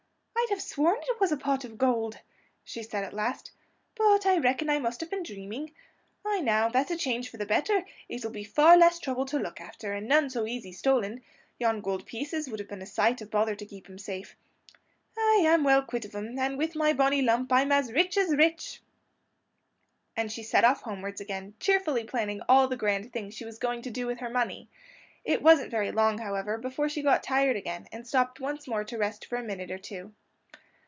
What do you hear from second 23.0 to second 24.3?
things she was going to do with her